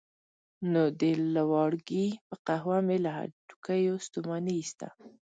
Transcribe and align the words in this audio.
نو 0.71 0.81
د 1.01 1.01
لواړګي 1.35 2.07
په 2.27 2.35
قهوه 2.47 2.77
به 2.81 2.85
مې 2.87 2.97
له 3.05 3.09
هډوکیو 3.17 4.03
ستوماني 4.05 4.53
ایسته. 4.59 4.87